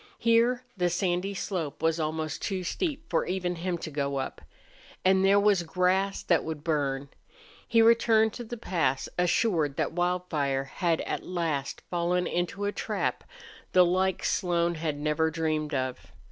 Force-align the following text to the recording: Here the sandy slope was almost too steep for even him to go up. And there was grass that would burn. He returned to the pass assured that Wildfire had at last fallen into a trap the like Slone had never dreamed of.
Here 0.17 0.63
the 0.75 0.89
sandy 0.89 1.35
slope 1.35 1.83
was 1.83 1.99
almost 1.99 2.41
too 2.41 2.63
steep 2.63 3.07
for 3.07 3.23
even 3.27 3.57
him 3.57 3.77
to 3.77 3.91
go 3.91 4.15
up. 4.15 4.41
And 5.05 5.23
there 5.23 5.39
was 5.39 5.61
grass 5.61 6.23
that 6.23 6.43
would 6.43 6.63
burn. 6.63 7.09
He 7.67 7.83
returned 7.83 8.33
to 8.33 8.43
the 8.43 8.57
pass 8.57 9.07
assured 9.19 9.75
that 9.77 9.91
Wildfire 9.93 10.63
had 10.63 11.01
at 11.01 11.21
last 11.23 11.83
fallen 11.91 12.25
into 12.25 12.65
a 12.65 12.71
trap 12.71 13.23
the 13.73 13.85
like 13.85 14.23
Slone 14.23 14.73
had 14.73 14.97
never 14.97 15.29
dreamed 15.29 15.75
of. 15.75 16.11